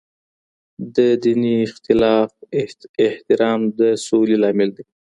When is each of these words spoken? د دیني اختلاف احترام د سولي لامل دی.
د 0.95 0.97
دیني 1.23 1.53
اختلاف 1.67 2.31
احترام 3.07 3.61
د 3.79 3.81
سولي 4.05 4.37
لامل 4.43 4.69
دی. 4.77 4.85